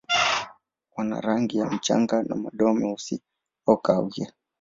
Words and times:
Wana 0.95 1.21
rangi 1.21 1.57
ya 1.57 1.65
mchanga 1.65 2.23
na 2.23 2.35
madoa 2.35 2.73
meusi 2.73 3.21
au 3.67 3.77
kahawia. 3.81 4.33